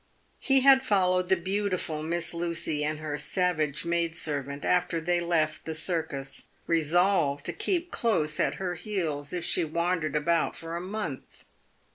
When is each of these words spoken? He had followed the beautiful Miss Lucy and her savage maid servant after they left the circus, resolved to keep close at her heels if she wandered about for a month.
He 0.39 0.61
had 0.61 0.81
followed 0.81 1.29
the 1.29 1.35
beautiful 1.35 2.01
Miss 2.01 2.33
Lucy 2.33 2.83
and 2.83 2.97
her 2.97 3.19
savage 3.19 3.85
maid 3.85 4.15
servant 4.15 4.65
after 4.65 4.99
they 4.99 5.19
left 5.19 5.65
the 5.65 5.75
circus, 5.75 6.49
resolved 6.65 7.45
to 7.45 7.53
keep 7.53 7.91
close 7.91 8.39
at 8.39 8.55
her 8.55 8.73
heels 8.73 9.31
if 9.31 9.45
she 9.45 9.63
wandered 9.63 10.15
about 10.15 10.55
for 10.55 10.75
a 10.75 10.81
month. 10.81 11.45